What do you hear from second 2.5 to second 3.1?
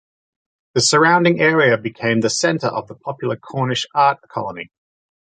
of the